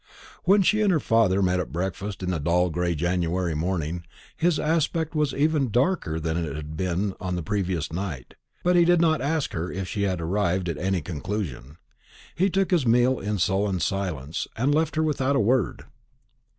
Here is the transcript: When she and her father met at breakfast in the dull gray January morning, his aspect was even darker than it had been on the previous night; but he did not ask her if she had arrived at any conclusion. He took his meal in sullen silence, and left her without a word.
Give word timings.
When 0.45 0.63
she 0.63 0.81
and 0.81 0.91
her 0.91 0.99
father 0.99 1.43
met 1.43 1.59
at 1.59 1.71
breakfast 1.71 2.23
in 2.23 2.31
the 2.31 2.39
dull 2.39 2.71
gray 2.71 2.95
January 2.95 3.53
morning, 3.53 4.03
his 4.35 4.59
aspect 4.59 5.13
was 5.13 5.31
even 5.31 5.69
darker 5.69 6.19
than 6.19 6.37
it 6.37 6.55
had 6.55 6.75
been 6.75 7.13
on 7.19 7.35
the 7.35 7.43
previous 7.43 7.93
night; 7.93 8.33
but 8.63 8.75
he 8.75 8.83
did 8.83 8.99
not 8.99 9.21
ask 9.21 9.53
her 9.53 9.71
if 9.71 9.87
she 9.87 10.01
had 10.01 10.19
arrived 10.19 10.67
at 10.67 10.79
any 10.79 11.03
conclusion. 11.03 11.77
He 12.33 12.49
took 12.49 12.71
his 12.71 12.87
meal 12.87 13.19
in 13.19 13.37
sullen 13.37 13.79
silence, 13.79 14.47
and 14.55 14.73
left 14.73 14.95
her 14.95 15.03
without 15.03 15.35
a 15.35 15.39
word. 15.39 15.85